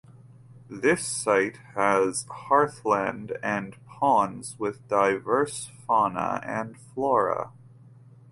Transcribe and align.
This 0.67 1.05
site 1.05 1.57
has 1.75 2.25
heathland 2.27 3.37
and 3.43 3.75
ponds 3.85 4.57
with 4.57 4.87
diverse 4.87 5.69
fauna 5.85 6.41
and 6.43 6.75
flora. 6.75 7.51